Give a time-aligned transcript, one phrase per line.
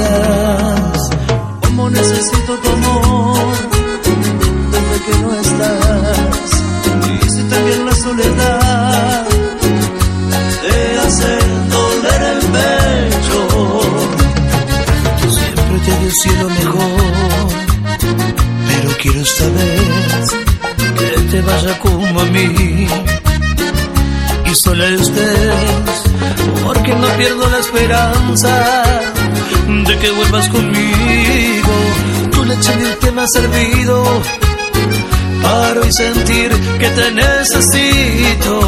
[0.00, 1.10] Necesitas,
[1.62, 3.56] como necesito tu amor,
[4.72, 6.50] desde que no estás.
[7.10, 9.26] Y si también la soledad
[10.62, 11.38] te hace
[11.76, 13.40] doler el pecho,
[15.28, 17.30] siempre te deseo lo mejor
[18.66, 19.80] pero quiero saber
[20.98, 22.86] que te vaya como a mí.
[24.46, 26.09] Y solo estés
[26.64, 28.82] porque no pierdo la esperanza
[29.86, 31.72] de que vuelvas conmigo.
[32.32, 34.04] Tu leche que me ha servido
[35.42, 38.60] para hoy sentir que te necesito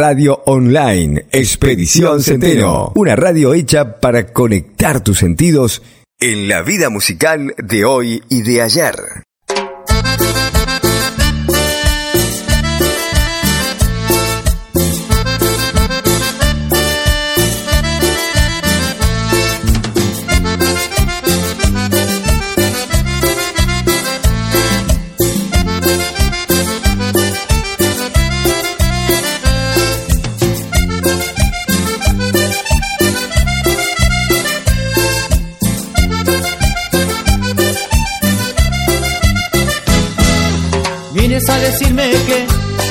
[0.00, 2.90] Radio Online, Expedición Centeno.
[2.94, 5.82] Una radio hecha para conectar tus sentidos
[6.18, 8.94] en la vida musical de hoy y de ayer.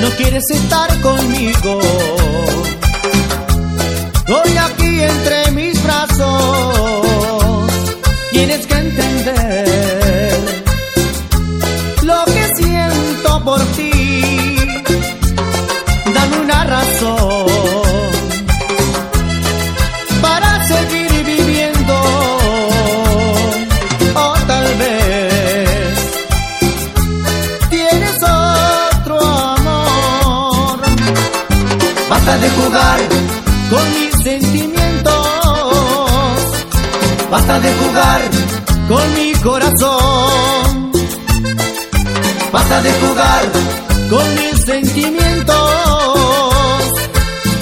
[0.01, 1.79] No quieres estar conmigo.
[37.31, 38.21] Basta de jugar
[38.87, 40.91] con mi corazón.
[42.51, 43.43] Basta de jugar
[44.09, 45.55] con mis sentimientos.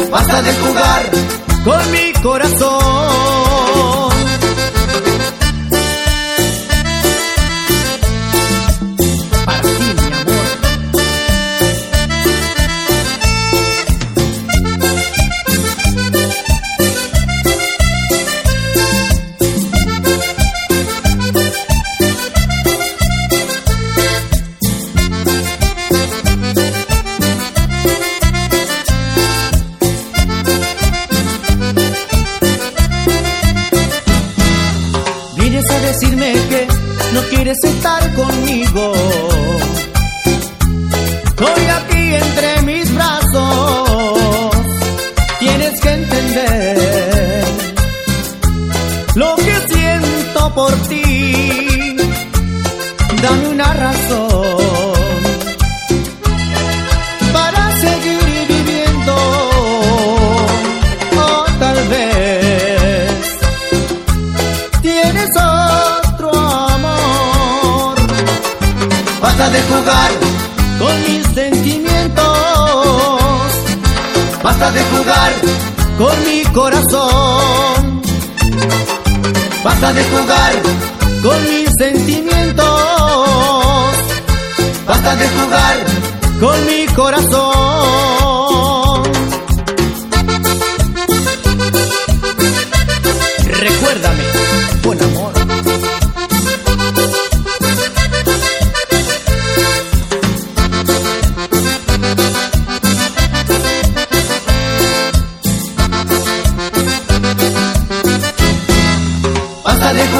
[0.09, 1.11] Basta de jugar
[1.65, 2.96] con mi corazón.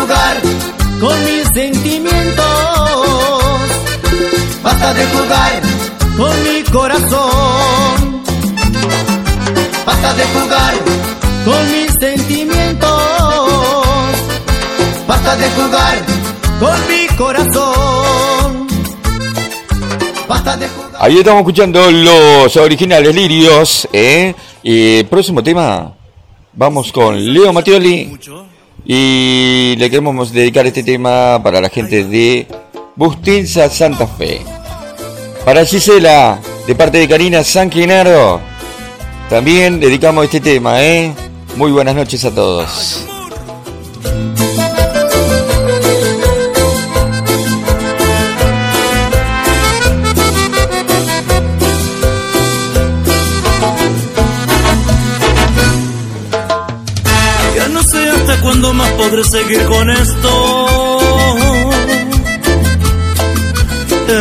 [0.08, 0.42] Jugar
[1.00, 2.46] con mis sentimientos.
[4.64, 5.62] Basta de jugar
[6.16, 8.24] con mi corazón.
[9.86, 10.74] Basta de jugar
[11.46, 12.90] con mis sentimientos.
[15.08, 16.06] Basta de jugar
[16.60, 18.68] con mi corazón.
[20.28, 20.92] Basta de jugar.
[21.00, 24.34] Ahí estamos escuchando los originales lirios, ¿eh?
[24.64, 25.94] Y próximo tema,
[26.54, 28.18] vamos con Leo Mattioli.
[28.89, 32.48] Y le queremos dedicar este tema para la gente de
[32.96, 34.39] Bustinza Santa Fe.
[35.44, 38.39] Para Gisela, de parte de Karina San Genaro,
[39.29, 41.13] también dedicamos este tema, ¿eh?
[41.58, 43.06] Muy buenas noches a todos.
[59.10, 61.00] Podré seguir con esto.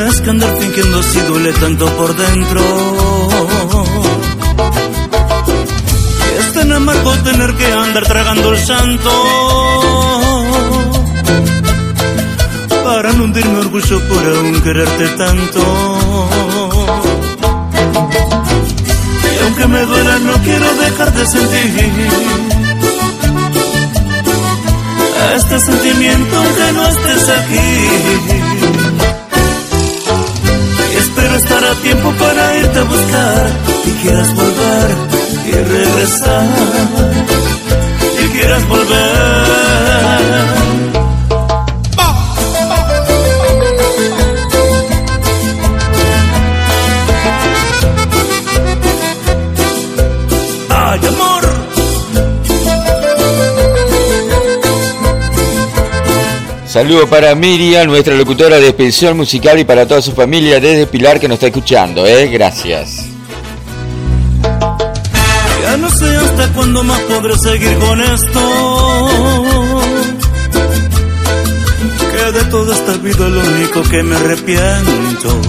[0.08, 2.60] Es que andar fingiendo si duele tanto por dentro.
[6.38, 9.10] Es tan amargo tener que andar tragando el santo.
[12.84, 15.60] Para no hundirme orgullo por aún quererte tanto.
[19.34, 22.55] Y aunque me duela, no quiero dejar de sentir
[25.34, 27.88] este sentimiento aunque no estés aquí.
[30.92, 33.50] Y espero estar a tiempo para irte a buscar
[33.84, 34.96] y quieras volver.
[35.64, 36.44] regresar
[38.22, 39.86] y quieras volver.
[51.08, 51.25] Amor.
[56.76, 61.18] Saludo para Miriam, nuestra locutora de expedición musical y para toda su familia desde Pilar
[61.18, 62.28] que nos está escuchando, ¿eh?
[62.28, 63.06] Gracias.
[65.62, 69.08] Ya no sé hasta cuándo más podré seguir con esto.
[72.12, 75.40] Que de toda esta vida lo único que me arrepiento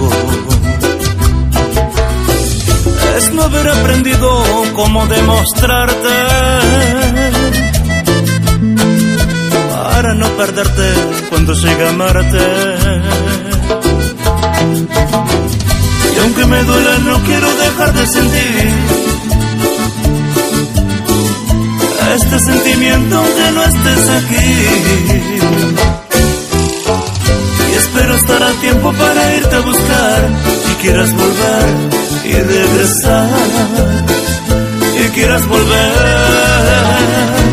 [3.17, 4.43] es no haber aprendido
[4.73, 7.06] cómo demostrarte
[9.83, 10.93] para no perderte
[11.29, 12.39] cuando llegue a amarte.
[16.15, 18.73] Y aunque me duela, no quiero dejar de sentir
[22.15, 24.65] este sentimiento aunque no estés aquí.
[27.71, 30.29] Y espero estar a tiempo para irte a buscar
[30.71, 31.67] y quieras volver
[32.25, 33.29] y regresar
[35.03, 37.46] y quieras volver.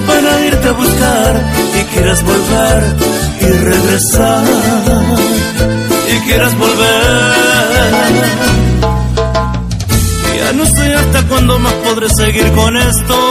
[0.00, 2.96] Para irte a buscar y quieras volver
[3.40, 4.44] y regresar
[6.12, 7.34] y quieras volver.
[10.36, 13.27] Ya no sé hasta cuándo más podré seguir con esto.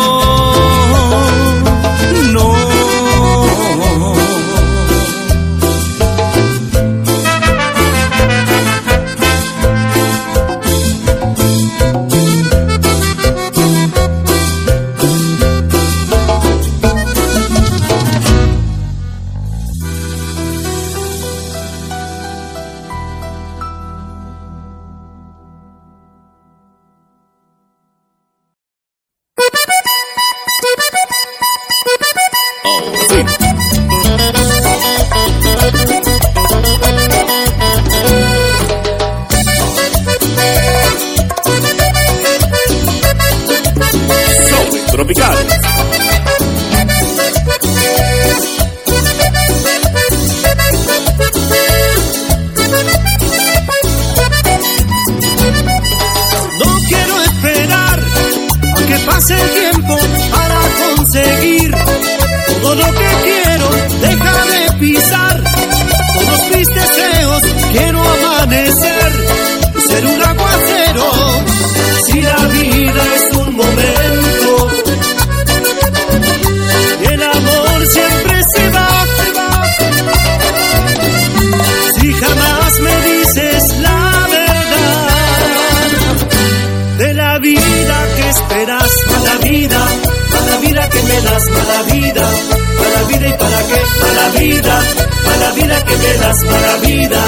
[94.00, 94.82] Para mala vida,
[95.26, 97.22] mala vida que me das, mala vida,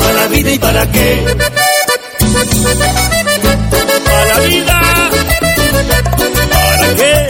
[0.00, 1.24] mala vida y para qué.
[4.06, 4.80] Mala vida,
[6.76, 7.28] ¿para qué?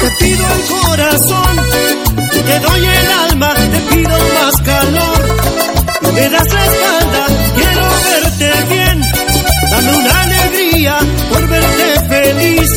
[0.00, 1.56] Te pido el corazón,
[2.46, 5.22] te doy el alma, te pido más calor,
[6.12, 7.26] me das la espalda,
[7.56, 9.00] quiero verte bien,
[9.70, 10.98] dame una alegría
[11.30, 12.70] por verte feliz,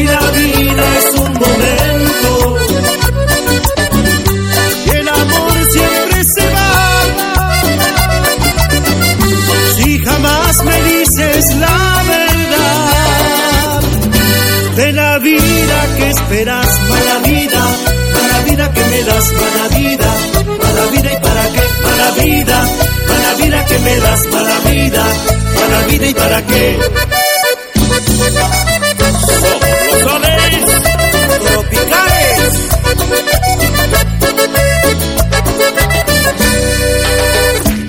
[0.00, 2.56] si la vida es un momento,
[4.86, 6.72] y el amor siempre se va,
[9.76, 13.80] si jamás me dices la verdad
[14.76, 17.62] de la vida que esperas, mala vida,
[18.14, 20.14] mala vida que me das, mala vida,
[20.62, 22.58] mala vida y para qué, mala vida,
[23.08, 25.04] mala vida que me das, mala vida,
[25.56, 26.78] mala vida y para qué.
[31.70, 32.70] Tropicales.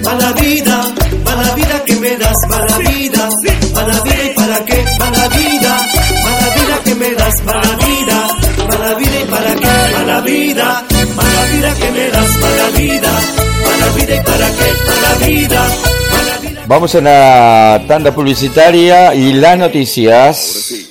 [0.04, 0.94] Mala vida,
[1.26, 3.30] mala vida que me das, mala vida,
[3.74, 5.78] mala vida y para qué, mala vida,
[6.24, 8.28] mala vida que me das, mala vida,
[8.68, 10.84] mala vida y para qué, mala vida,
[11.16, 13.12] mala vida que me das, mala vida,
[13.66, 15.68] mala vida y para qué, mala vida.
[16.68, 20.91] Vamos a una tanda publicitaria y las noticias.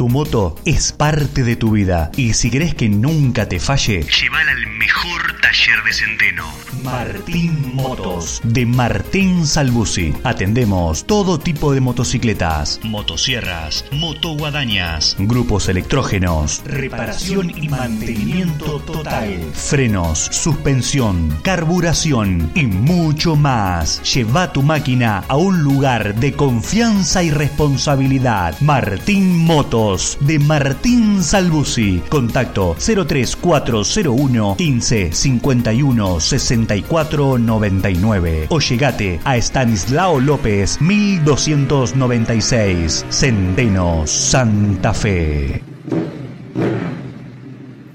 [0.00, 4.52] Tu moto es parte de tu vida y si querés que nunca te falle, llévala
[4.52, 6.44] al mejor taller de Centeno.
[6.82, 10.14] Martín Motos de Martín Salbusi.
[10.24, 21.38] Atendemos todo tipo de motocicletas, motosierras, motoguadañas, grupos electrógenos, reparación y mantenimiento total, frenos, suspensión,
[21.42, 24.00] carburación y mucho más.
[24.14, 28.58] Lleva tu máquina a un lugar de confianza y responsabilidad.
[28.60, 29.89] Martín Motos
[30.20, 32.02] de Martín Salbusi.
[32.08, 45.62] Contacto 03401 15 51 64 99 o llegate a Stanislao López 1296 Centeno Santa Fe.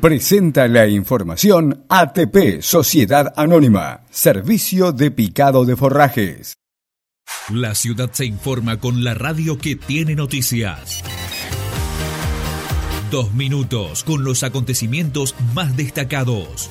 [0.01, 6.57] Presenta la información ATP Sociedad Anónima, Servicio de Picado de Forrajes.
[7.51, 11.03] La ciudad se informa con la radio que tiene noticias.
[13.15, 16.69] Dos minutos con los acontecimientos más destacados.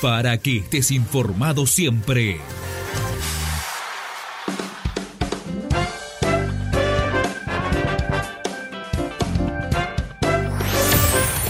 [0.00, 2.40] Para que estés informado siempre.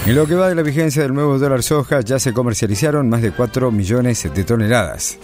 [0.04, 3.22] En lo que va de la vigencia del nuevo dólar soja, ya se comercializaron más
[3.22, 5.16] de 4 millones de toneladas.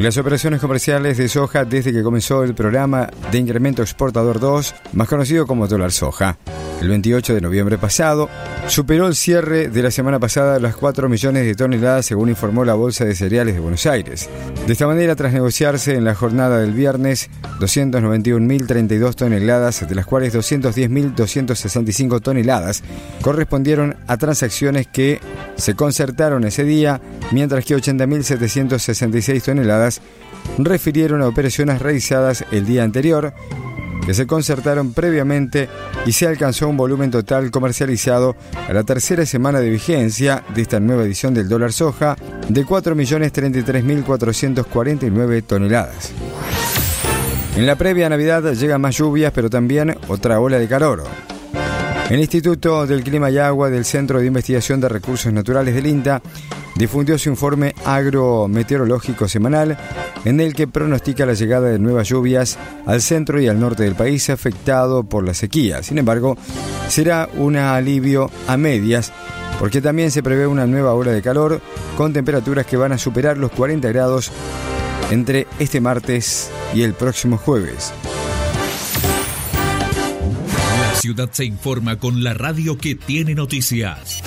[0.00, 5.06] Las operaciones comerciales de soja desde que comenzó el programa de incremento exportador 2, más
[5.06, 6.38] conocido como dólar soja,
[6.80, 8.30] el 28 de noviembre pasado,
[8.66, 12.72] superó el cierre de la semana pasada las 4 millones de toneladas, según informó la
[12.72, 14.30] Bolsa de Cereales de Buenos Aires.
[14.66, 17.28] De esta manera, tras negociarse en la jornada del viernes
[17.58, 22.82] 291.032 toneladas, de las cuales 210.265 toneladas
[23.20, 25.20] correspondieron a transacciones que
[25.56, 29.89] se concertaron ese día, mientras que 80.766 toneladas
[30.58, 33.32] refirieron a operaciones realizadas el día anterior,
[34.04, 35.68] que se concertaron previamente
[36.06, 38.36] y se alcanzó un volumen total comercializado
[38.68, 42.16] a la tercera semana de vigencia de esta nueva edición del dólar soja
[42.48, 46.12] de 4.033.449 toneladas.
[47.56, 51.02] En la previa Navidad llegan más lluvias, pero también otra ola de calor.
[52.10, 56.20] El Instituto del Clima y Agua del Centro de Investigación de Recursos Naturales del INTA
[56.74, 59.78] difundió su informe agrometeorológico semanal
[60.24, 63.94] en el que pronostica la llegada de nuevas lluvias al centro y al norte del
[63.94, 65.84] país afectado por la sequía.
[65.84, 66.36] Sin embargo,
[66.88, 69.12] será un alivio a medias
[69.60, 71.60] porque también se prevé una nueva ola de calor
[71.96, 74.32] con temperaturas que van a superar los 40 grados
[75.12, 77.92] entre este martes y el próximo jueves.
[81.00, 84.22] Ciudad se informa con la radio que tiene noticias.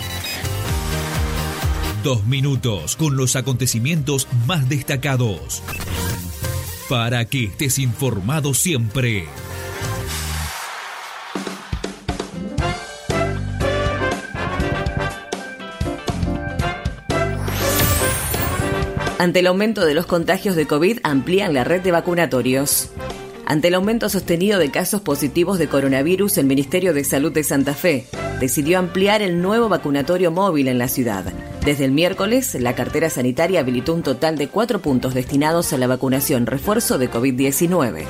[2.03, 5.62] Dos minutos con los acontecimientos más destacados.
[6.89, 9.27] Para que estés informado siempre.
[19.19, 22.89] Ante el aumento de los contagios de COVID, amplían la red de vacunatorios.
[23.45, 27.73] Ante el aumento sostenido de casos positivos de coronavirus, el Ministerio de Salud de Santa
[27.73, 28.06] Fe
[28.39, 31.25] decidió ampliar el nuevo vacunatorio móvil en la ciudad.
[31.65, 35.88] Desde el miércoles, la cartera sanitaria habilitó un total de cuatro puntos destinados a la
[35.88, 38.06] vacunación refuerzo de COVID-19.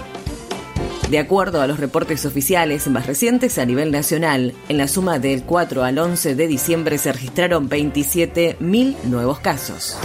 [1.09, 5.43] De acuerdo a los reportes oficiales más recientes a nivel nacional, en la suma del
[5.43, 9.97] 4 al 11 de diciembre se registraron 27.000 nuevos casos.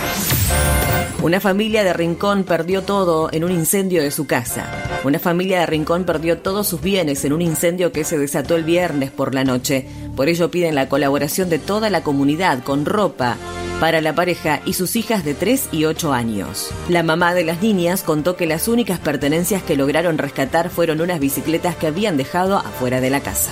[1.21, 4.71] Una familia de Rincón perdió todo en un incendio de su casa.
[5.03, 8.63] Una familia de Rincón perdió todos sus bienes en un incendio que se desató el
[8.63, 9.89] viernes por la noche.
[10.15, 13.37] Por ello piden la colaboración de toda la comunidad con ropa
[13.81, 16.71] para la pareja y sus hijas de 3 y 8 años.
[16.89, 21.19] La mamá de las niñas contó que las únicas pertenencias que lograron rescatar fueron unas
[21.19, 23.51] bicicletas que habían dejado afuera de la casa.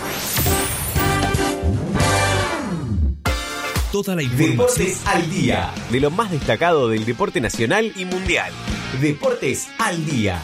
[3.96, 4.58] Toda la información.
[4.58, 5.72] Deportes al día.
[5.90, 8.52] De lo más destacado del deporte nacional y mundial.
[9.00, 10.38] Deportes al día.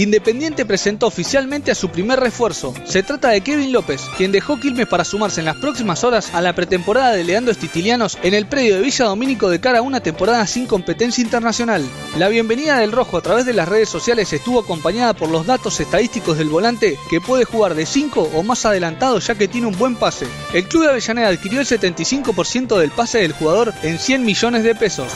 [0.00, 2.72] Independiente presentó oficialmente a su primer refuerzo.
[2.86, 6.40] Se trata de Kevin López, quien dejó Quilmes para sumarse en las próximas horas a
[6.40, 10.00] la pretemporada de Leandro Estitilianos en el predio de Villa Domínico de cara a una
[10.00, 11.84] temporada sin competencia internacional.
[12.16, 15.78] La bienvenida del Rojo a través de las redes sociales estuvo acompañada por los datos
[15.80, 19.76] estadísticos del volante que puede jugar de 5 o más adelantado ya que tiene un
[19.76, 20.26] buen pase.
[20.54, 24.74] El club de Avellaneda adquirió el 75% del pase del jugador en 100 millones de
[24.74, 25.12] pesos.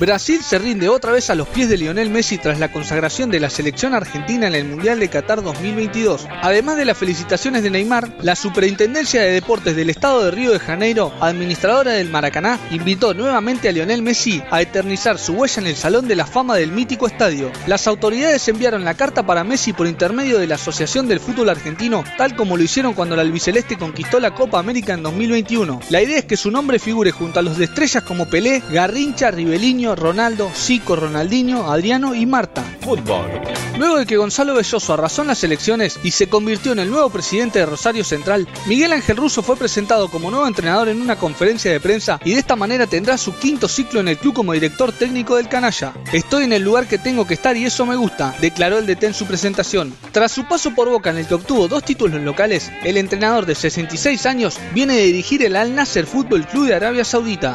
[0.00, 3.38] Brasil se rinde otra vez a los pies de Lionel Messi tras la consagración de
[3.38, 6.26] la selección argentina en el Mundial de Qatar 2022.
[6.40, 10.58] Además de las felicitaciones de Neymar, la Superintendencia de Deportes del Estado de Río de
[10.58, 15.76] Janeiro, administradora del Maracaná, invitó nuevamente a Lionel Messi a eternizar su huella en el
[15.76, 17.52] Salón de la Fama del mítico estadio.
[17.66, 22.04] Las autoridades enviaron la carta para Messi por intermedio de la Asociación del Fútbol Argentino,
[22.16, 25.78] tal como lo hicieron cuando el albiceleste conquistó la Copa América en 2021.
[25.90, 29.30] La idea es que su nombre figure junto a los de estrellas como Pelé, Garrincha,
[29.96, 32.62] Ronaldo, Zico, Ronaldinho, Adriano y Marta.
[32.80, 33.26] Fútbol.
[33.78, 37.08] Luego de que Gonzalo Belloso arrasó en las elecciones y se convirtió en el nuevo
[37.08, 41.72] presidente de Rosario Central, Miguel Ángel Russo fue presentado como nuevo entrenador en una conferencia
[41.72, 44.92] de prensa y de esta manera tendrá su quinto ciclo en el club como director
[44.92, 45.94] técnico del canalla.
[46.12, 49.04] Estoy en el lugar que tengo que estar y eso me gusta, declaró el DT
[49.04, 49.94] en su presentación.
[50.12, 53.54] Tras su paso por Boca en el que obtuvo dos títulos locales, el entrenador de
[53.54, 57.54] 66 años viene de dirigir el Al Nasser Fútbol Club de Arabia Saudita.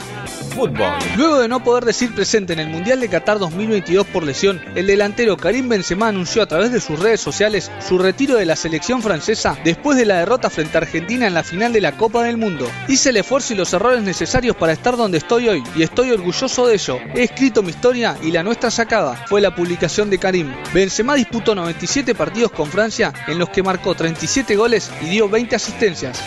[0.55, 0.93] Fútbol.
[1.17, 4.87] Luego de no poder decir presente en el Mundial de Qatar 2022 por lesión, el
[4.87, 9.03] delantero Karim Benzema anunció a través de sus redes sociales su retiro de la selección
[9.03, 12.37] francesa después de la derrota frente a Argentina en la final de la Copa del
[12.37, 12.67] Mundo.
[12.87, 16.65] Hice el esfuerzo y los errores necesarios para estar donde estoy hoy y estoy orgulloso
[16.65, 16.97] de ello.
[17.13, 20.51] He escrito mi historia y la nuestra sacada, fue la publicación de Karim.
[20.73, 25.55] Benzema disputó 97 partidos con Francia en los que marcó 37 goles y dio 20
[25.55, 26.19] asistencias.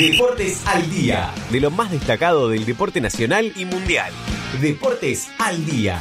[0.00, 1.30] Deportes al día.
[1.50, 4.10] De lo más destacado del deporte nacional y mundial.
[4.58, 6.00] Deportes al día.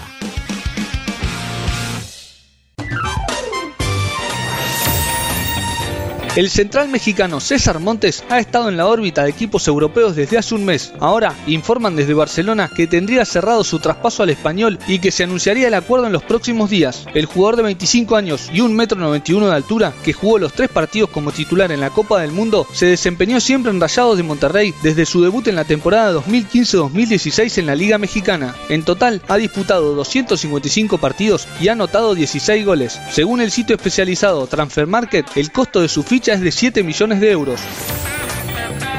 [6.35, 10.53] El central mexicano César Montes ha estado en la órbita de equipos europeos desde hace
[10.53, 10.93] un mes.
[10.99, 15.67] Ahora informan desde Barcelona que tendría cerrado su traspaso al español y que se anunciaría
[15.67, 17.07] el acuerdo en los próximos días.
[17.15, 21.09] El jugador de 25 años y 1,91 m de altura, que jugó los tres partidos
[21.09, 25.07] como titular en la Copa del Mundo, se desempeñó siempre en Rayados de Monterrey desde
[25.07, 28.55] su debut en la temporada 2015-2016 en la Liga Mexicana.
[28.69, 32.99] En total ha disputado 255 partidos y ha anotado 16 goles.
[33.11, 37.19] Según el sitio especializado Transfer Market, el costo de su ficha es de 7 millones
[37.19, 37.61] de euros.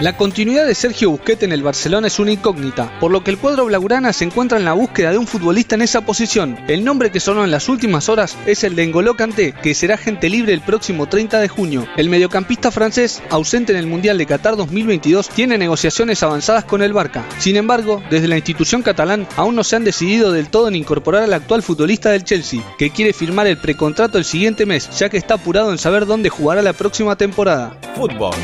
[0.01, 3.37] La continuidad de Sergio Busquets en el Barcelona es una incógnita, por lo que el
[3.37, 6.59] cuadro blaugrana se encuentra en la búsqueda de un futbolista en esa posición.
[6.69, 9.99] El nombre que sonó en las últimas horas es el de N'Golo Kanté, que será
[9.99, 11.87] gente libre el próximo 30 de junio.
[11.99, 16.95] El mediocampista francés, ausente en el Mundial de Qatar 2022, tiene negociaciones avanzadas con el
[16.95, 17.27] Barca.
[17.37, 21.25] Sin embargo, desde la institución catalán aún no se han decidido del todo en incorporar
[21.25, 25.19] al actual futbolista del Chelsea, que quiere firmar el precontrato el siguiente mes, ya que
[25.19, 27.77] está apurado en saber dónde jugará la próxima temporada.
[27.95, 28.35] Fútbol.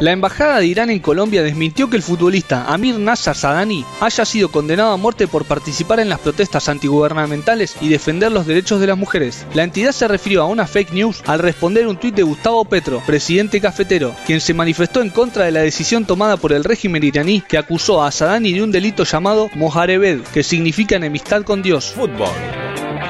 [0.00, 4.50] La embajada de Irán en Colombia desmintió que el futbolista Amir Nasser Sadani haya sido
[4.50, 8.98] condenado a muerte por participar en las protestas antigubernamentales y defender los derechos de las
[8.98, 9.46] mujeres.
[9.54, 13.02] La entidad se refirió a una fake news al responder un tuit de Gustavo Petro,
[13.06, 17.40] presidente cafetero, quien se manifestó en contra de la decisión tomada por el régimen iraní
[17.40, 21.92] que acusó a Sadani de un delito llamado Moharebed, que significa enemistad con Dios.
[21.94, 22.28] Fútbol.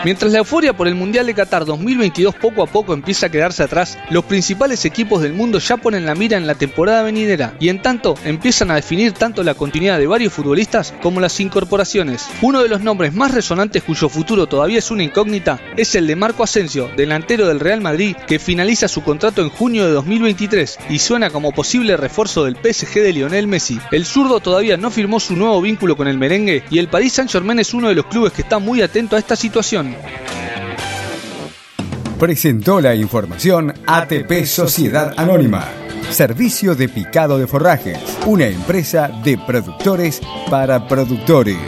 [0.02, 3.62] Mientras la euforia por el Mundial de Qatar 2022 poco a poco empieza a quedarse
[3.62, 7.68] atrás, los principales equipos del mundo ya ponen la mira en la temporada venidera y
[7.68, 12.28] en tanto empiezan a definir tanto la continuidad de varios futbolistas como las incorporaciones.
[12.42, 16.16] Uno de los nombres más resonantes cuyo futuro todavía es una incógnita es el de
[16.16, 20.98] Marco Asensio, delantero del Real Madrid, que finaliza su contrato en junio de 2023 y
[20.98, 23.78] suena como posible refuerzo del PSG de Lionel Messi.
[23.90, 27.58] El zurdo todavía no firmó su nuevo vínculo con el merengue y el Paris Saint-Germain
[27.58, 29.83] es uno de los clubes que está muy atento a esta situación.
[32.18, 35.66] Presentó la información ATP Sociedad Anónima.
[36.10, 37.98] Servicio de picado de forrajes.
[38.26, 41.58] Una empresa de productores para productores.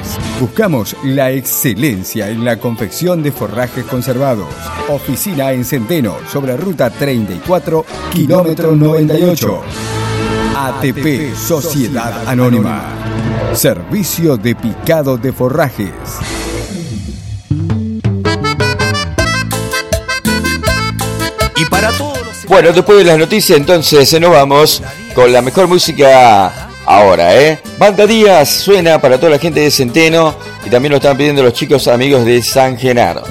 [0.41, 4.49] Buscamos la excelencia en la confección de forrajes conservados.
[4.89, 9.63] Oficina en Centeno, sobre ruta 34, kilómetro 98.
[10.57, 12.83] ATP Sociedad Anónima.
[13.53, 15.91] Servicio de picado de forrajes.
[22.57, 24.83] Bueno, después de las noticias, entonces nos vamos
[25.15, 27.61] con la mejor música ahora, ¿eh?
[27.77, 31.53] Banda Díaz suena para toda la gente de Centeno y también lo están pidiendo los
[31.53, 33.25] chicos amigos de San Genaro.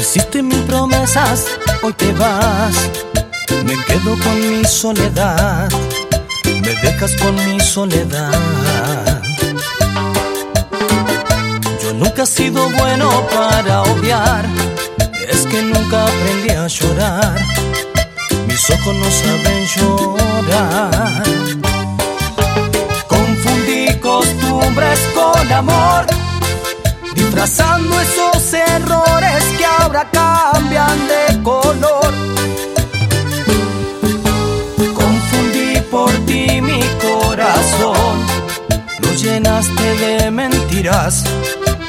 [0.00, 1.48] Hiciste mil promesas,
[1.82, 2.74] hoy te vas.
[3.62, 5.68] Me quedo con mi soledad.
[6.62, 9.22] Me dejas con mi soledad.
[11.82, 14.46] Yo nunca he sido bueno para obviar.
[15.28, 17.38] Es que nunca aprendí a llorar.
[18.46, 21.02] Mis ojos no saben llorar.
[23.08, 26.06] Confundí costumbres con amor.
[27.14, 32.41] disfrazando esos errores que ahora cambian de color.
[39.32, 41.24] Llenaste de mentiras,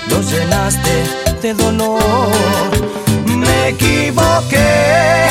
[0.09, 0.95] lo llenaste
[1.41, 2.69] de dolor.
[3.25, 5.27] Me equivoqué,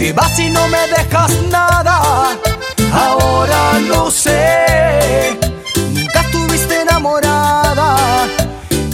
[0.00, 2.36] y vas y no me dejas nada,
[2.92, 5.38] ahora lo sé.
[5.94, 8.26] Nunca estuviste enamorada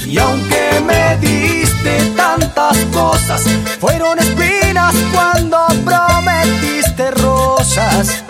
[0.04, 3.42] y aunque me diste tantas cosas,
[3.80, 8.22] fueron espinas cuando prometiste rosas.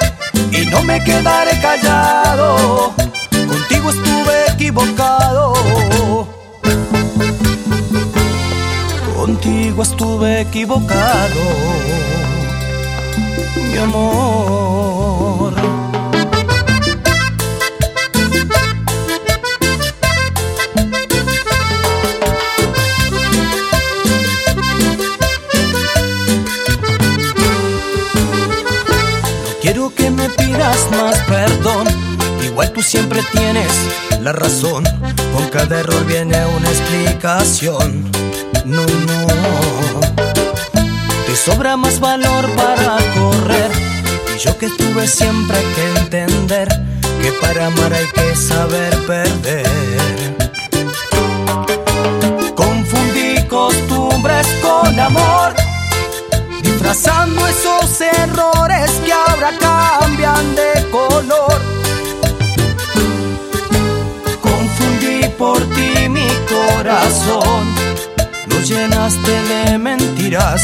[0.52, 2.94] Y no me quedaré callado,
[3.88, 5.53] contigo estuve equivocado.
[9.16, 11.40] Contigo estuve equivocado,
[13.70, 15.47] mi amor.
[32.59, 33.71] Igual tú siempre tienes
[34.21, 34.83] la razón.
[35.33, 38.11] Con cada error viene una explicación.
[38.64, 40.01] No, no.
[41.25, 43.71] Te sobra más valor para correr.
[44.35, 46.66] Y yo que tuve siempre que entender
[47.23, 50.37] que para amar hay que saber perder.
[52.57, 55.55] Confundí costumbres con amor
[56.61, 61.77] disfrazando esos errores que ahora cambian de color.
[65.38, 67.64] Por ti mi corazón,
[68.48, 70.62] lo llenaste de mentiras,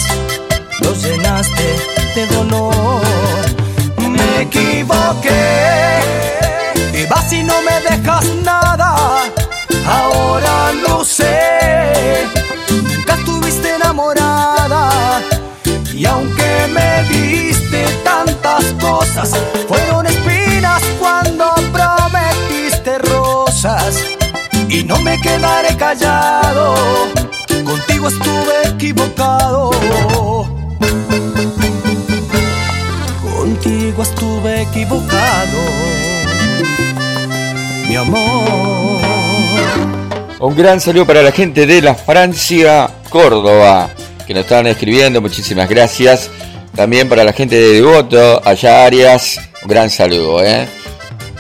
[0.80, 1.66] lo llenaste
[2.16, 3.02] de dolor.
[3.98, 6.00] Me equivoqué,
[6.92, 9.22] y vas y no me dejas nada,
[9.86, 12.26] ahora lo sé.
[12.70, 15.22] Nunca estuviste enamorada.
[15.94, 19.30] Y aunque me diste tantas cosas,
[19.68, 19.83] fueron
[24.86, 26.74] No me quedaré callado,
[27.64, 29.70] contigo estuve equivocado.
[33.22, 35.58] Contigo estuve equivocado,
[37.88, 39.00] mi amor.
[40.40, 43.88] Un gran saludo para la gente de la Francia, Córdoba,
[44.26, 46.30] que nos están escribiendo, muchísimas gracias.
[46.76, 50.44] También para la gente de Devoto, allá Arias, un gran saludo.
[50.44, 50.68] ¿eh?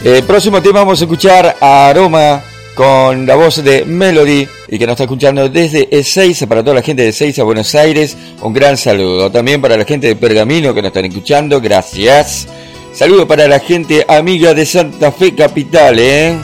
[0.02, 2.42] El próximo tema vamos a escuchar a Aroma
[2.74, 6.82] con la voz de Melody y que nos está escuchando desde Ezeiza, para toda la
[6.82, 9.30] gente de Ezeiza, Buenos Aires, un gran saludo.
[9.30, 12.48] También para la gente de Pergamino que nos están escuchando, gracias.
[12.92, 16.36] Saludo para la gente amiga de Santa Fe Capital, ¿eh?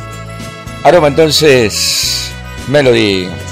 [0.82, 2.30] Aroma entonces,
[2.68, 3.49] Melody.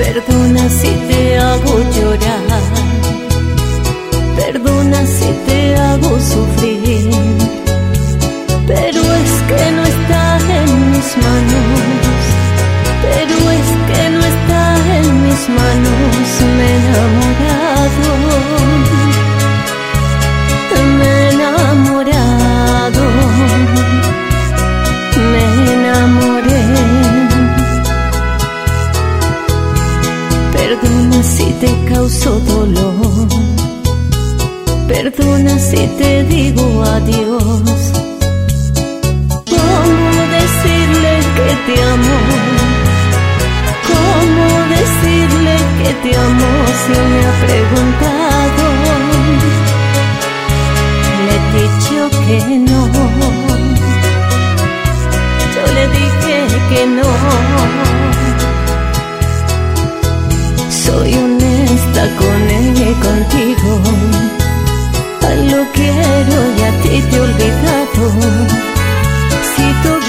[0.00, 2.62] Perdona si te hago llorar,
[4.34, 7.10] perdona si te hago sufrir,
[8.66, 12.22] pero es que no está en mis manos,
[13.04, 14.62] pero es que no está
[14.96, 18.29] en mis manos, me he enamorado,
[35.88, 37.80] te digo adiós.
[39.54, 42.16] ¿Cómo decirle que te amo?
[43.90, 46.50] ¿Cómo decirle que te amo
[46.82, 48.64] si me ha preguntado?
[51.24, 52.36] Le he dicho que
[52.68, 52.80] no.
[55.54, 56.36] Yo le dije
[56.70, 57.10] que no.
[60.84, 63.69] Soy honesta con él y contigo.
[69.54, 69.99] Si tú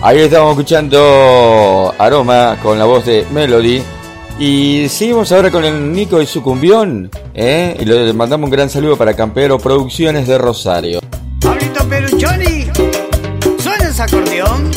[0.00, 3.82] Ahí estamos escuchando Aroma con la voz de Melody.
[4.38, 7.10] Y seguimos ahora con el Nico y su cumbión.
[7.34, 7.76] ¿eh?
[7.80, 11.00] Y le mandamos un gran saludo para Campero Producciones de Rosario.
[11.40, 12.68] Pablito Peruchoni,
[13.58, 14.70] ¿suena ese acordeón?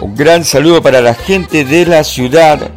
[0.00, 2.68] Un gran saludo para la gente de la ciudad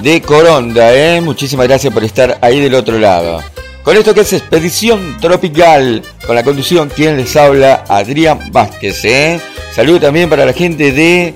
[0.00, 0.94] de Coronda.
[0.94, 1.20] ¿eh?
[1.20, 3.42] Muchísimas gracias por estar ahí del otro lado.
[3.82, 9.04] Con esto que es Expedición Tropical, con la conducción, quien les habla, Adrián Vázquez.
[9.04, 9.40] ¿eh?
[9.74, 11.34] Saludo también para la gente de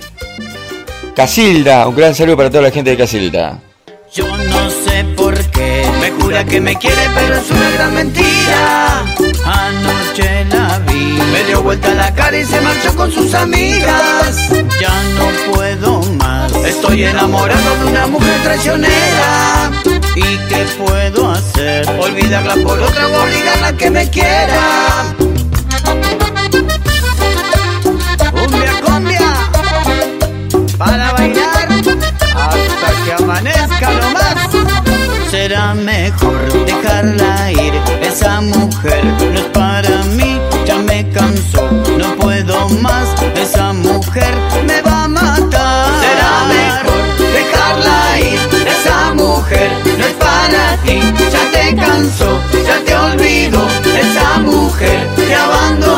[1.15, 1.87] Casilda.
[1.87, 3.61] Un gran saludo para toda la gente de Casilda.
[4.13, 9.05] Yo no sé por qué me jura que me quiere, pero es una gran mentira.
[9.45, 14.49] Anoche la vi, me dio vuelta la cara y se marchó con sus amigas.
[14.81, 19.71] Ya no puedo más, estoy enamorado de una mujer traicionera.
[20.17, 21.89] ¿Y qué puedo hacer?
[21.89, 25.15] Olvidarla por otra o obligarla que me quiera.
[28.33, 29.33] Cumbia, cumbia,
[30.77, 31.69] para bailar
[32.35, 35.31] hasta que amanezca nomás.
[35.31, 42.69] Será mejor dejarla ir, esa mujer no es para mí, ya me cansó, no puedo
[42.81, 44.35] más, esa mujer
[50.21, 50.99] para ti,
[51.33, 52.31] ya te cansó,
[52.67, 53.61] ya te olvido,
[53.99, 55.90] esa mujer te abandonó.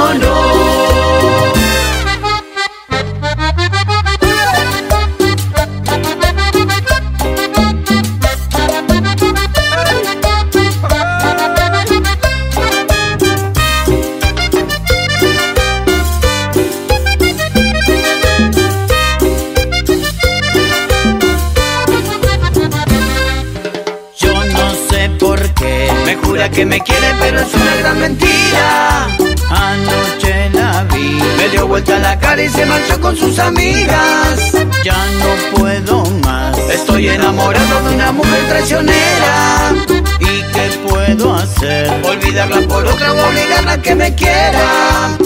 [26.62, 29.08] Que me quiere, pero es una gran mentira.
[29.50, 34.52] Anoche la vi, me dio vuelta la cara y se marchó con sus amigas.
[34.84, 39.72] Ya no puedo más, estoy enamorado de una mujer traicionera.
[40.20, 41.90] ¿Y qué puedo hacer?
[42.04, 45.18] Olvidarla por otra o obligarla a que me quiera.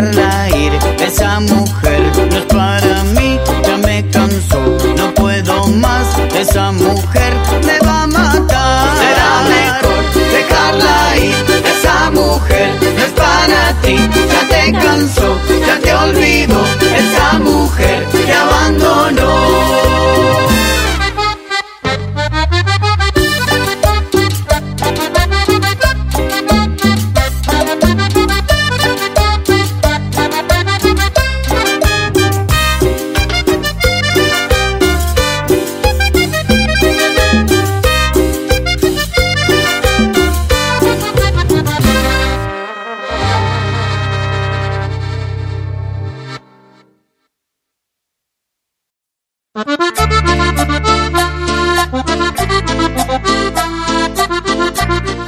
[0.00, 0.72] dejarla ir.
[1.00, 4.60] Esa mujer no es para mí, ya me cansó,
[4.96, 6.06] no puedo más.
[6.34, 7.34] Esa mujer
[7.64, 8.96] me va a matar.
[8.98, 11.34] Será mejor dejarla ir.
[11.64, 13.96] Esa mujer no es para ti,
[14.32, 16.65] ya te cansó, ya te olvidó.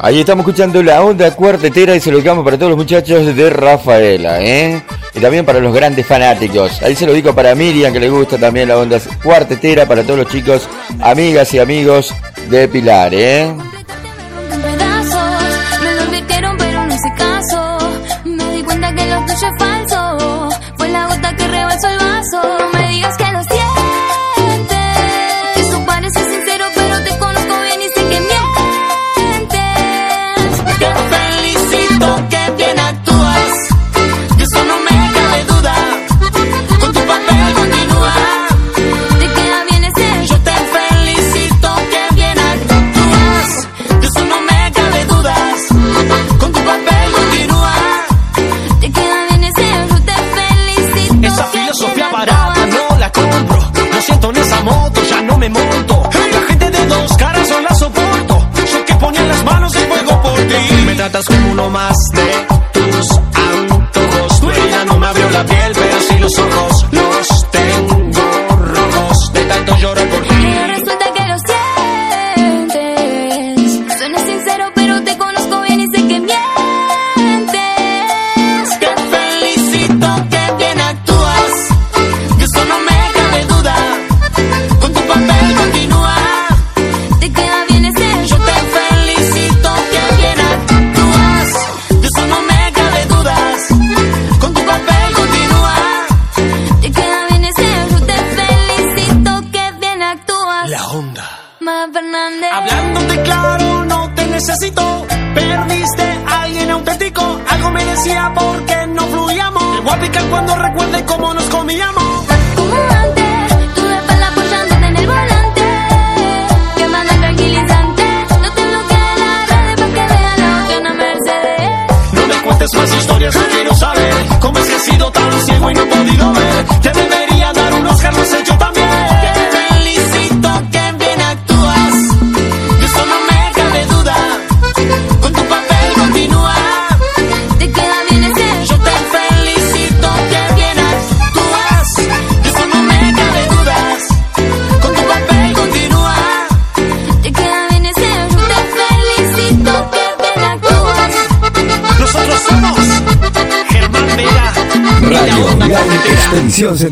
[0.09, 3.51] Ahí estamos escuchando la onda cuartetera y se lo dedicamos para todos los muchachos de
[3.51, 4.83] Rafaela, ¿eh?
[5.13, 6.81] Y también para los grandes fanáticos.
[6.81, 10.21] Ahí se lo digo para Miriam, que le gusta también la onda cuartetera, para todos
[10.21, 10.67] los chicos,
[11.01, 12.15] amigas y amigos
[12.49, 13.53] de Pilar, ¿eh?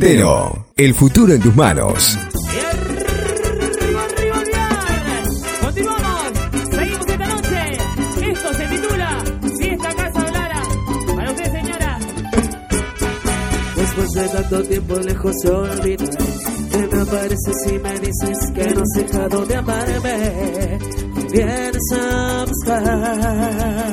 [0.07, 2.17] El futuro en tus manos.
[5.61, 6.33] Continuamos.
[6.71, 7.73] Seguimos esta noche.
[8.31, 9.25] Esto se titula
[9.59, 10.63] Si esta casa hablara.
[11.17, 11.99] Para usted, señora.
[13.75, 19.07] Después de tanto tiempo lejos, olvido te me apareces y me dices que no sé
[19.19, 20.79] a dónde aparecer.
[21.33, 23.86] Bien, Samstag.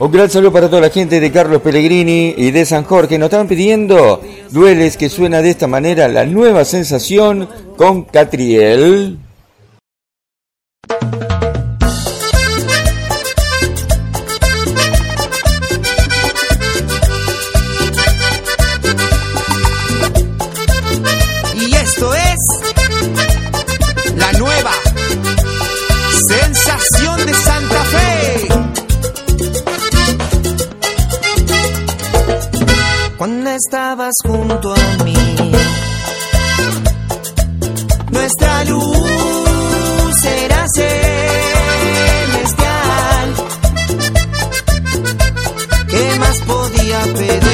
[0.00, 3.18] Un gran saludo para toda la gente de Carlos Pellegrini y de San Jorge.
[3.18, 7.46] Nos están pidiendo dueles que suena de esta manera la nueva sensación
[7.76, 9.18] con Catriel.
[33.66, 35.14] estabas junto a mí.
[38.10, 40.94] Nuestra luz era celestial.
[45.88, 47.49] ¿Qué más podía pedir?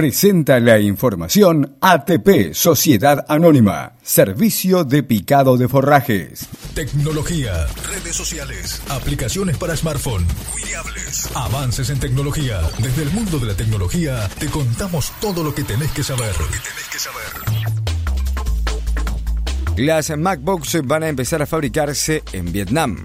[0.00, 6.48] Presenta la información ATP Sociedad Anónima, Servicio de Picado de Forrajes.
[6.74, 10.26] Tecnología, redes sociales, aplicaciones para smartphone,
[11.34, 12.62] avances en tecnología.
[12.78, 16.32] Desde el mundo de la tecnología te contamos todo lo que tenés que saber.
[19.76, 23.04] Las MacBooks van a empezar a fabricarse en Vietnam.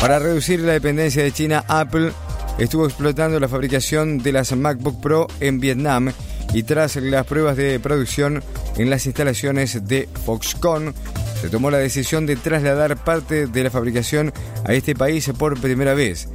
[0.00, 2.12] Para reducir la dependencia de China, Apple
[2.58, 6.12] estuvo explotando la fabricación de las MacBook Pro en Vietnam
[6.54, 8.42] y tras las pruebas de producción
[8.76, 10.94] en las instalaciones de Foxconn,
[11.40, 14.32] se tomó la decisión de trasladar parte de la fabricación
[14.64, 16.28] a este país por primera vez.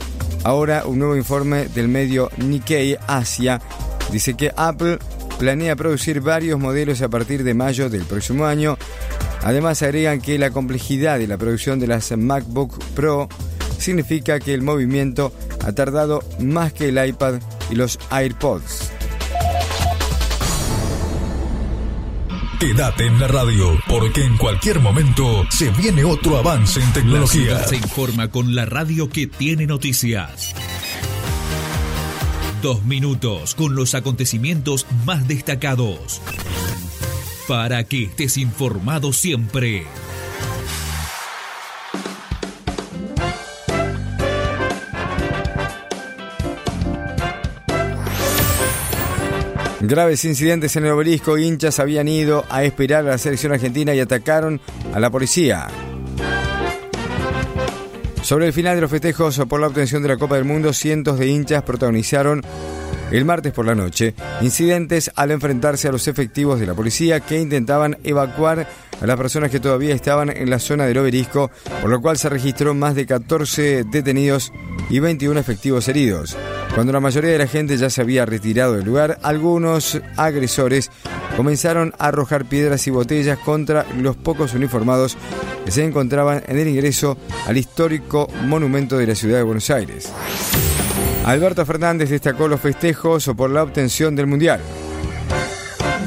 [0.43, 3.61] Ahora un nuevo informe del medio Nikkei Asia
[4.11, 4.99] dice que Apple
[5.37, 8.77] planea producir varios modelos a partir de mayo del próximo año.
[9.43, 13.29] Además agregan que la complejidad de la producción de las MacBook Pro
[13.77, 15.31] significa que el movimiento
[15.63, 17.35] ha tardado más que el iPad
[17.69, 18.91] y los AirPods.
[22.59, 27.63] Quédate en la radio, porque en cualquier momento se viene otro avance en tecnología.
[27.63, 30.55] se informa con la radio que tiene noticias.
[32.63, 36.19] Dos minutos con los acontecimientos más destacados.
[37.47, 39.85] Para que estés informado siempre.
[49.79, 53.99] Graves incidentes en el obelisco, hinchas habían ido a esperar a la selección argentina y
[53.99, 54.59] atacaron
[54.93, 55.67] a la policía.
[58.23, 61.19] Sobre el final de los festejos por la obtención de la Copa del Mundo, cientos
[61.19, 62.41] de hinchas protagonizaron
[63.11, 67.39] el martes por la noche incidentes al enfrentarse a los efectivos de la policía que
[67.39, 68.67] intentaban evacuar
[69.01, 72.29] a las personas que todavía estaban en la zona del obelisco, por lo cual se
[72.29, 74.51] registró más de 14 detenidos
[74.89, 76.37] y 21 efectivos heridos.
[76.73, 80.91] Cuando la mayoría de la gente ya se había retirado del lugar, algunos agresores
[81.35, 85.17] comenzaron a arrojar piedras y botellas contra los pocos uniformados
[85.65, 90.11] que se encontraban en el ingreso al histórico monumento de la ciudad de Buenos Aires.
[91.25, 94.61] Alberto Fernández destacó los festejos por la obtención del Mundial.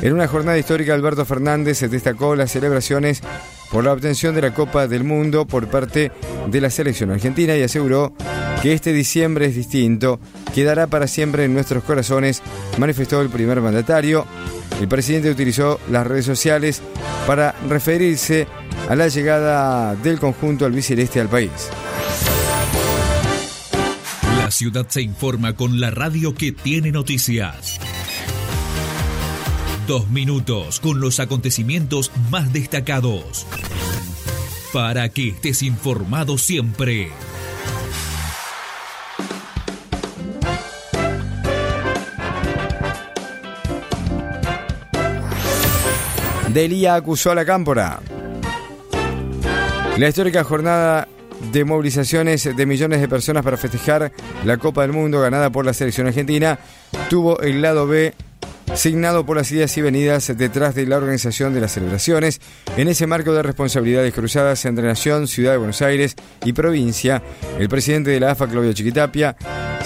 [0.02, 3.22] En una jornada histórica, Alberto Fernández destacó las celebraciones
[3.70, 6.10] por la obtención de la Copa del Mundo por parte
[6.48, 8.14] de la selección argentina y aseguró
[8.62, 10.18] que este diciembre es distinto,
[10.54, 12.42] quedará para siempre en nuestros corazones,
[12.78, 14.26] manifestó el primer mandatario.
[14.80, 16.80] El presidente utilizó las redes sociales
[17.26, 18.46] para referirse
[18.88, 21.50] a la llegada del conjunto albiceleste al país.
[24.38, 27.78] La ciudad se informa con la radio que tiene noticias.
[29.90, 33.44] Dos minutos con los acontecimientos más destacados.
[34.72, 37.10] Para que estés informado siempre.
[46.54, 47.98] Delía acusó a la cámpora.
[49.98, 51.08] La histórica jornada
[51.50, 54.12] de movilizaciones de millones de personas para festejar
[54.44, 56.60] la Copa del Mundo ganada por la selección argentina
[57.08, 58.14] tuvo el lado B
[58.74, 62.40] signado por las ideas y venidas detrás de la organización de las celebraciones,
[62.76, 66.14] en ese marco de responsabilidades cruzadas entre Nación, Ciudad de Buenos Aires
[66.44, 67.22] y provincia,
[67.58, 69.36] el presidente de la AFA, Claudio Chiquitapia,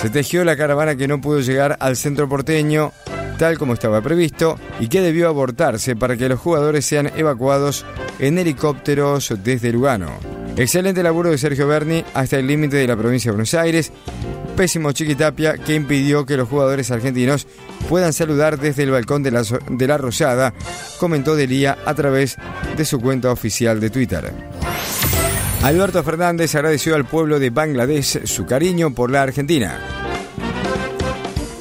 [0.00, 2.92] se tejió la caravana que no pudo llegar al centro porteño
[3.38, 7.84] tal como estaba previsto y que debió abortarse para que los jugadores sean evacuados
[8.18, 10.12] en helicópteros desde Lugano.
[10.56, 13.92] Excelente laburo de Sergio Berni hasta el límite de la provincia de Buenos Aires.
[14.56, 17.48] Pésimo Chiquitapia que impidió que los jugadores argentinos
[17.88, 20.54] puedan saludar desde el balcón de la, de la Rosada,
[20.98, 22.36] comentó Delía a través
[22.76, 24.32] de su cuenta oficial de Twitter.
[25.62, 29.80] Alberto Fernández agradeció al pueblo de Bangladesh su cariño por la Argentina.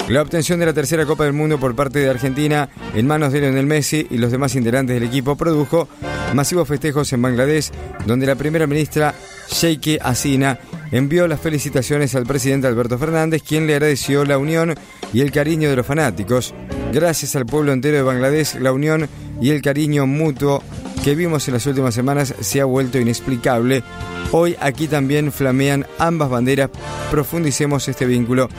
[0.09, 3.39] La obtención de la tercera Copa del Mundo por parte de Argentina en manos de
[3.39, 5.87] Lionel Messi y los demás integrantes del equipo produjo
[6.33, 7.71] masivos festejos en Bangladesh,
[8.05, 9.15] donde la primera ministra
[9.49, 10.59] Sheikh Hasina
[10.91, 14.75] envió las felicitaciones al presidente Alberto Fernández, quien le agradeció la unión
[15.13, 16.53] y el cariño de los fanáticos.
[16.91, 19.09] Gracias al pueblo entero de Bangladesh, la unión
[19.41, 20.63] y el cariño mutuo
[21.03, 23.83] que vimos en las últimas semanas se ha vuelto inexplicable.
[24.31, 26.69] Hoy aquí también flamean ambas banderas.
[27.11, 28.49] Profundicemos este vínculo,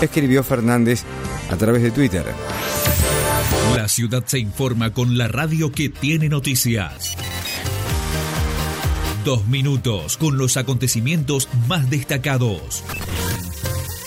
[0.00, 1.04] escribió Fernández
[1.50, 2.24] a través de Twitter.
[3.76, 7.16] La ciudad se informa con la radio que tiene noticias.
[9.24, 12.82] Dos minutos con los acontecimientos más destacados.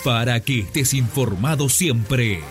[0.04, 2.42] Para que estés informado siempre.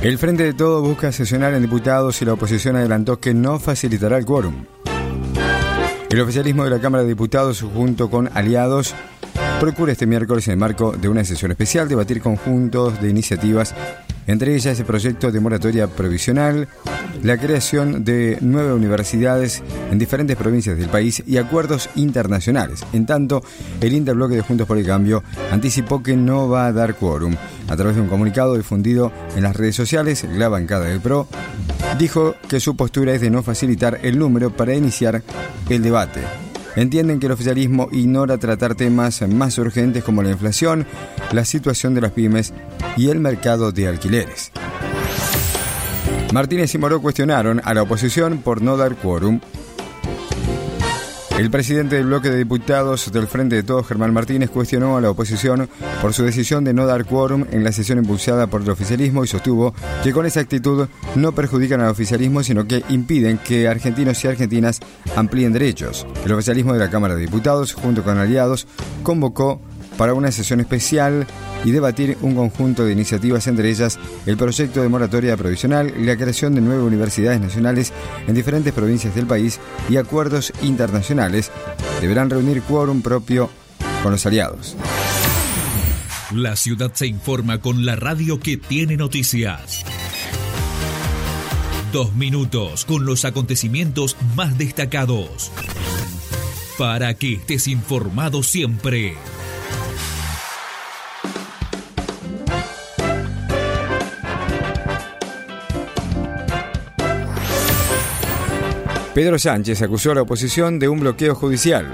[0.00, 4.16] El Frente de Todo busca sesionar en diputados y la oposición adelantó que no facilitará
[4.16, 4.64] el quórum.
[6.08, 8.94] El oficialismo de la Cámara de Diputados, junto con aliados,
[9.58, 13.74] procura este miércoles, en el marco de una sesión especial, debatir conjuntos de iniciativas,
[14.26, 16.68] entre ellas el proyecto de moratoria provisional,
[17.22, 22.84] la creación de nueve universidades en diferentes provincias del país y acuerdos internacionales.
[22.92, 23.42] En tanto,
[23.80, 27.34] el interbloque de Juntos por el Cambio anticipó que no va a dar quórum.
[27.68, 31.26] A través de un comunicado difundido en las redes sociales, la bancada del PRO
[31.98, 35.22] dijo que su postura es de no facilitar el número para iniciar
[35.68, 36.47] el debate.
[36.78, 40.86] Entienden que el oficialismo ignora tratar temas más urgentes como la inflación,
[41.32, 42.54] la situación de las pymes
[42.96, 44.52] y el mercado de alquileres.
[46.32, 49.40] Martínez y Moró cuestionaron a la oposición por no dar quórum.
[51.38, 55.10] El presidente del bloque de diputados del Frente de Todos, Germán Martínez, cuestionó a la
[55.10, 55.68] oposición
[56.02, 59.28] por su decisión de no dar quórum en la sesión impulsada por el oficialismo y
[59.28, 59.72] sostuvo
[60.02, 64.80] que con esa actitud no perjudican al oficialismo, sino que impiden que argentinos y argentinas
[65.14, 66.08] amplíen derechos.
[66.24, 68.66] El oficialismo de la Cámara de Diputados, junto con aliados,
[69.04, 69.60] convocó
[69.98, 71.26] para una sesión especial
[71.64, 76.54] y debatir un conjunto de iniciativas, entre ellas el proyecto de moratoria provisional, la creación
[76.54, 77.92] de nueve universidades nacionales
[78.26, 81.50] en diferentes provincias del país y acuerdos internacionales.
[82.00, 83.50] Deberán reunir quórum propio
[84.02, 84.76] con los aliados.
[86.32, 89.84] La ciudad se informa con la radio que tiene noticias.
[91.92, 95.50] Dos minutos con los acontecimientos más destacados.
[96.76, 99.16] Para que estés informado siempre.
[109.18, 111.88] Pedro Sánchez acusó a la oposición de un bloqueo judicial.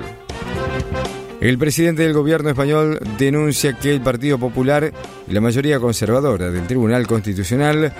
[1.40, 4.92] El presidente del gobierno español denuncia que el Partido Popular
[5.26, 7.94] y la mayoría conservadora del Tribunal Constitucional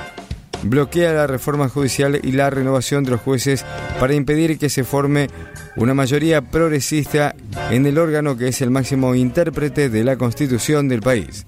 [0.65, 3.65] bloquea la reforma judicial y la renovación de los jueces
[3.99, 5.31] para impedir que se forme
[5.77, 7.35] una mayoría progresista
[7.71, 11.47] en el órgano que es el máximo intérprete de la Constitución del país.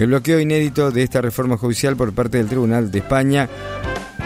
[0.00, 3.48] El bloqueo inédito de esta reforma judicial por parte del Tribunal de España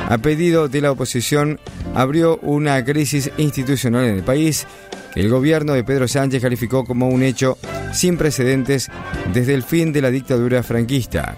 [0.09, 1.61] a pedido de la oposición
[1.95, 4.67] abrió una crisis institucional en el país
[5.13, 7.59] que el gobierno de Pedro Sánchez calificó como un hecho
[7.93, 8.89] sin precedentes
[9.35, 11.37] desde el fin de la dictadura franquista.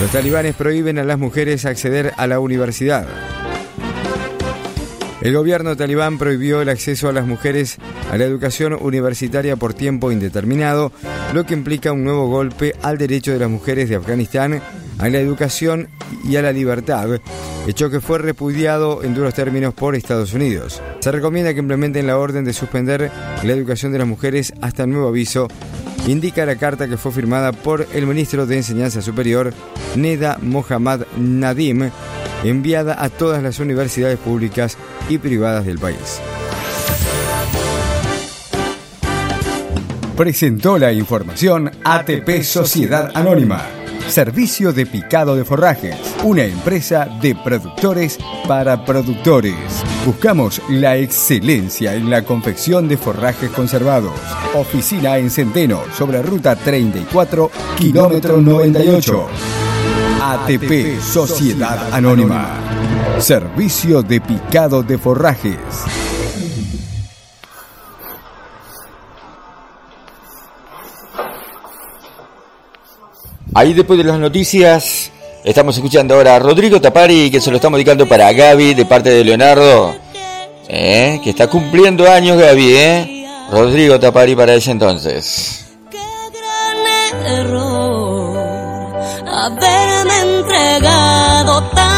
[0.00, 3.06] Los talibanes prohíben a las mujeres acceder a la universidad.
[5.20, 7.78] El gobierno talibán prohibió el acceso a las mujeres
[8.10, 10.92] a la educación universitaria por tiempo indeterminado,
[11.32, 14.62] lo que implica un nuevo golpe al derecho de las mujeres de Afganistán
[14.98, 15.88] a la educación
[16.24, 17.20] y a la libertad,
[17.66, 20.82] hecho que fue repudiado en duros términos por Estados Unidos.
[21.00, 23.10] Se recomienda que implementen la orden de suspender
[23.42, 25.48] la educación de las mujeres hasta nuevo aviso,
[26.06, 29.52] indica la carta que fue firmada por el ministro de Enseñanza Superior,
[29.96, 31.90] Neda Mohammad Nadim,
[32.44, 34.76] enviada a todas las universidades públicas
[35.08, 36.20] y privadas del país.
[40.16, 43.77] Presentó la información ATP Sociedad Anónima.
[44.08, 45.94] Servicio de picado de forrajes.
[46.24, 49.54] Una empresa de productores para productores.
[50.06, 54.12] Buscamos la excelencia en la confección de forrajes conservados.
[54.54, 59.26] Oficina en Centeno, sobre ruta 34, kilómetro 98.
[60.22, 62.56] ATP Sociedad Anónima.
[63.18, 65.58] Servicio de picado de forrajes.
[73.58, 75.10] Ahí después de las noticias,
[75.42, 79.10] estamos escuchando ahora a Rodrigo Tapari, que se lo estamos dedicando para Gaby de parte
[79.10, 79.96] de Leonardo,
[80.68, 81.20] ¿eh?
[81.24, 83.26] que está cumpliendo años Gaby, ¿eh?
[83.50, 85.66] Rodrigo Tapari para ese entonces.
[87.26, 88.38] error
[89.26, 91.97] haberme entregado tanto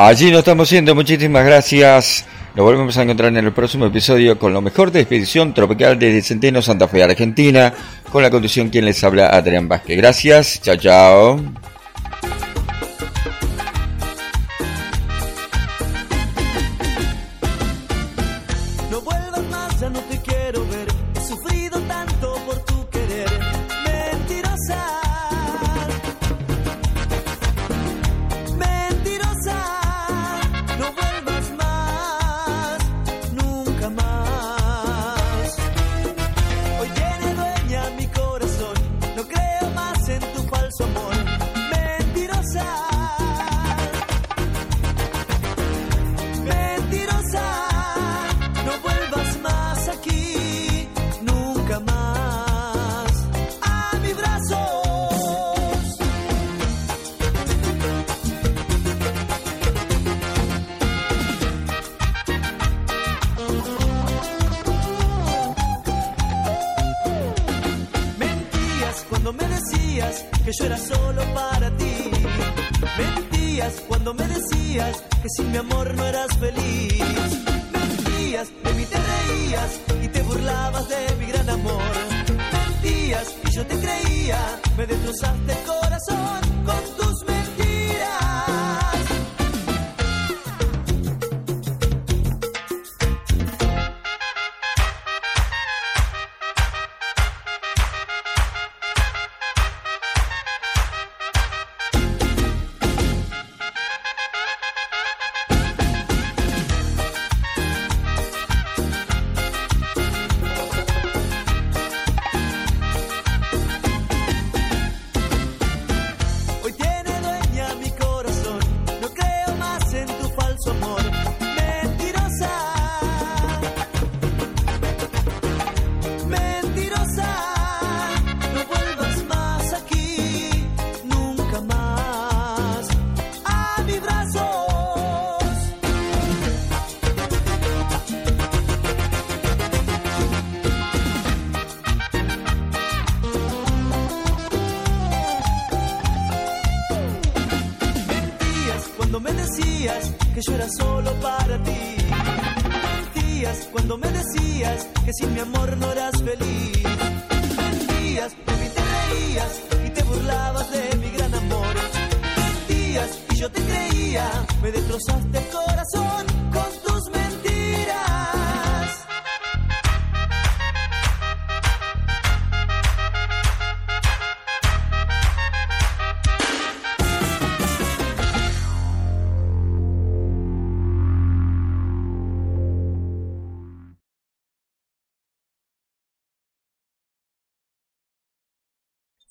[0.00, 0.94] Allí nos estamos yendo.
[0.94, 2.24] Muchísimas gracias.
[2.54, 6.22] Nos volvemos a encontrar en el próximo episodio con lo mejor de Expedición Tropical desde
[6.22, 7.74] Centeno, Santa Fe, Argentina,
[8.12, 9.96] con la conducción quien les habla, Adrián Vázquez.
[9.96, 10.60] Gracias.
[10.62, 11.40] Chao, chao.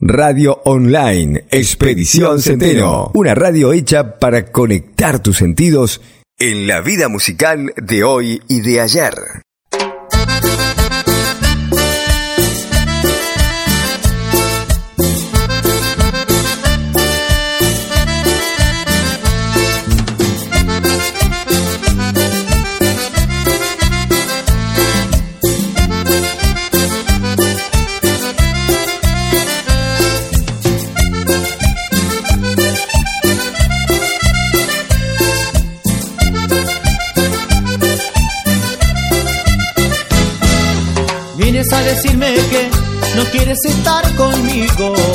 [0.07, 5.99] Radio Online, Expedición Centeno, una radio hecha para conectar tus sentidos
[6.39, 9.13] en la vida musical de hoy y de ayer.
[43.57, 45.06] quieres estar conmigo.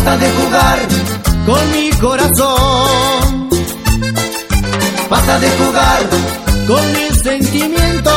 [0.00, 0.78] basta de jugar
[1.46, 3.50] con mi corazón.
[5.10, 6.00] Basta de jugar
[6.66, 8.14] con mis sentimientos.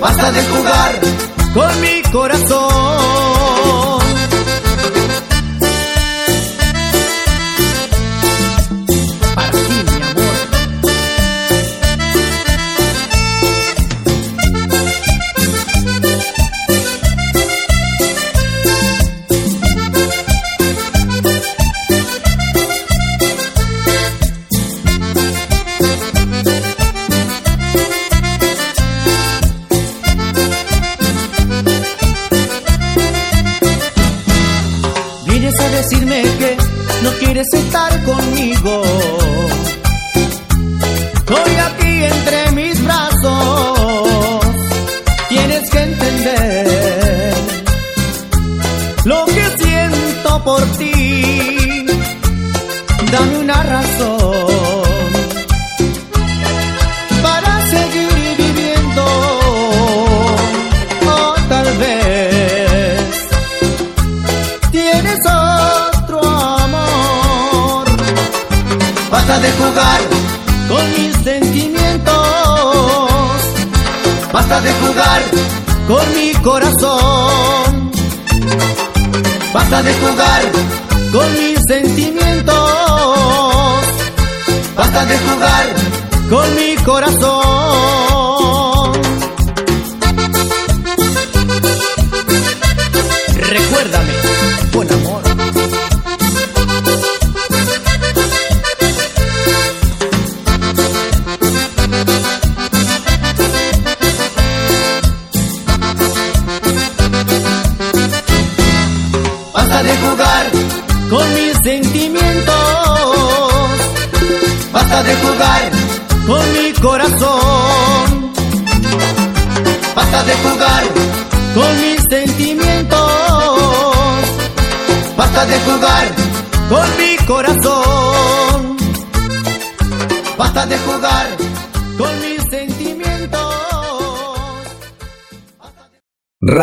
[0.00, 1.00] Basta de jugar
[1.54, 2.99] con mi corazón.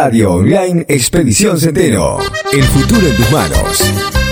[0.07, 2.19] Radio Online Expedición Centeno.
[2.53, 4.26] El futuro en tus manos.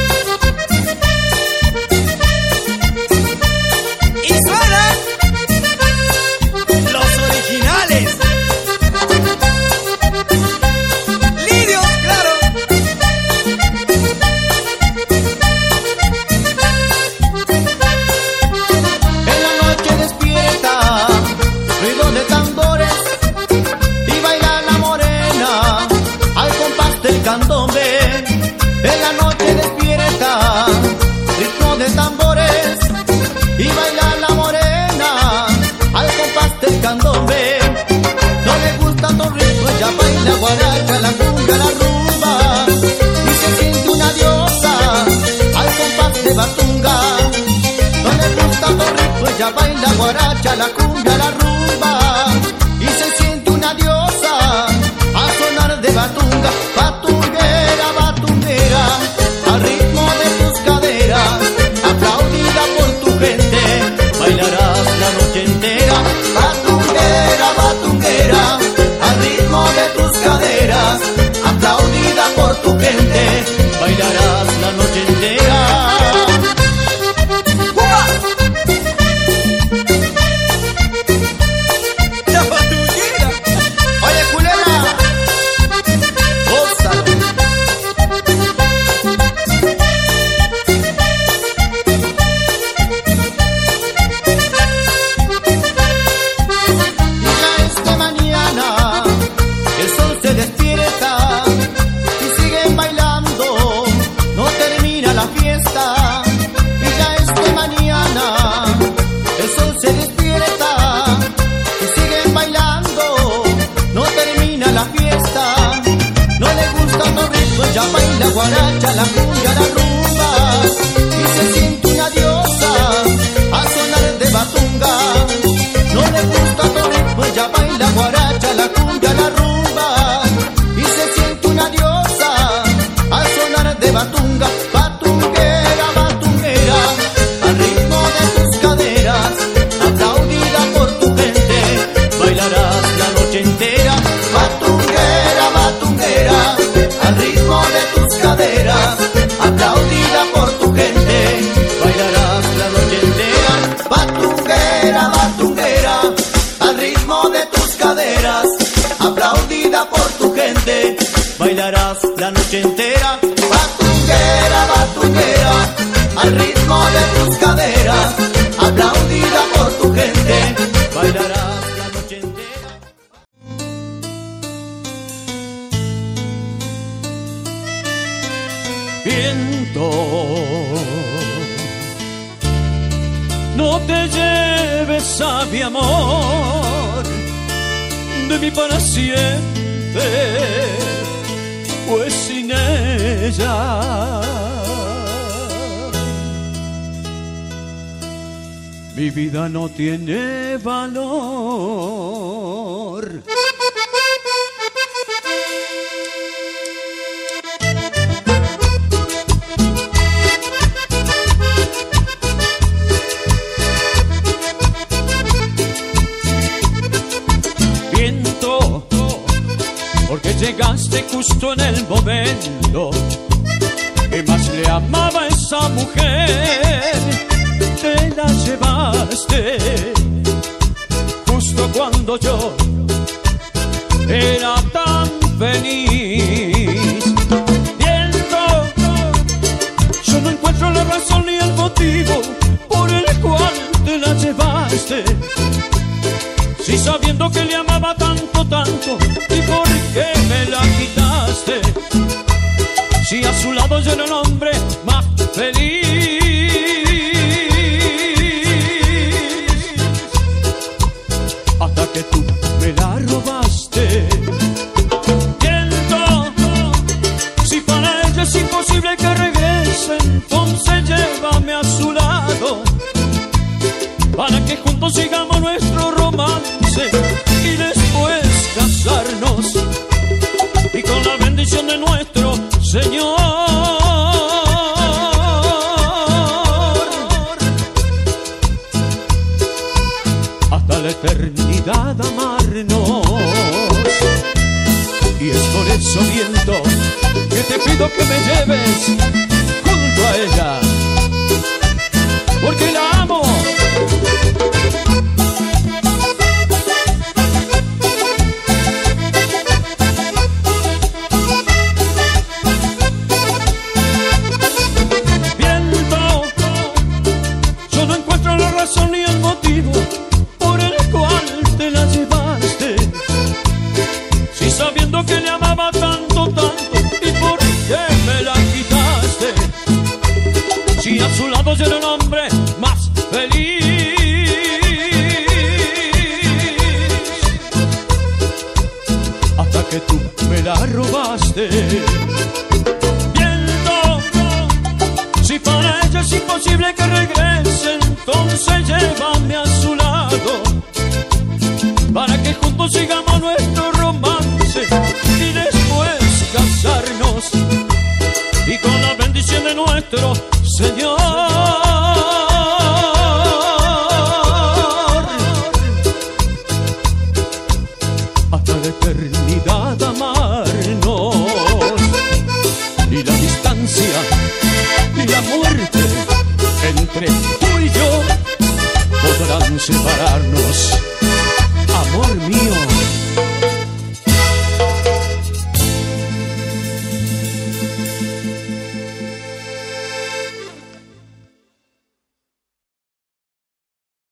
[199.35, 201.44] Vida no tiene valor.